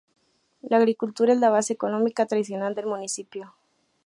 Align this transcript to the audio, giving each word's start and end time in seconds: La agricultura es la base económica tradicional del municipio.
La 0.63 0.77
agricultura 0.77 1.31
es 1.31 1.37
la 1.39 1.51
base 1.51 1.73
económica 1.73 2.25
tradicional 2.25 2.73
del 2.73 2.87
municipio. 2.87 3.53